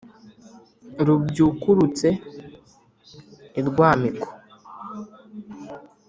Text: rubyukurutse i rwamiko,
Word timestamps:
rubyukurutse 1.05 2.07
i 3.59 3.61
rwamiko, 3.67 4.27